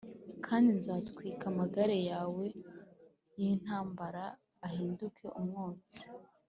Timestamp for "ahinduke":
4.67-5.25